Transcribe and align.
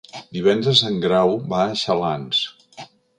Divendres 0.37 0.81
en 0.87 0.95
Grau 1.03 1.37
va 1.53 1.59
a 1.67 1.77
Xalans. 1.83 2.41